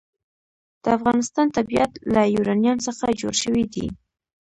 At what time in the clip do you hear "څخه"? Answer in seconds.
2.87-3.05